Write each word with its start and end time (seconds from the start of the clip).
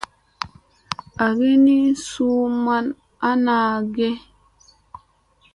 Agi 1.25 1.51
ni 1.65 1.77
suu 2.07 2.41
ma 2.63 2.77
ana 3.29 3.55
age. 3.75 4.09